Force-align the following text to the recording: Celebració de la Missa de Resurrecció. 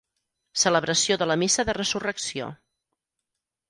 Celebració 0.61 1.19
de 1.23 1.29
la 1.33 1.37
Missa 1.43 1.69
de 1.71 1.79
Resurrecció. 1.81 2.53